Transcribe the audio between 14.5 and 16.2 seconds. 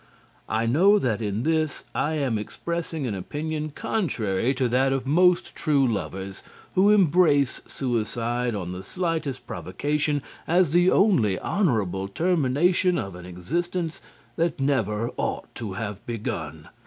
never ought to have